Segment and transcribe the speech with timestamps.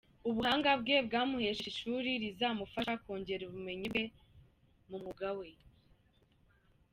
[0.29, 3.87] Ubuhanga bwe bwamuhesheje ishuri rizamufasha kongera ubumenyi
[4.89, 5.47] mu mwuga we.